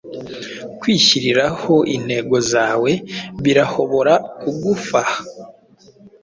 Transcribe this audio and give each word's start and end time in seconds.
Kwihyiriraho 0.79 1.75
intego 1.95 2.35
zawe 2.51 2.91
birahobora 3.43 4.13
kugufaha 4.39 5.19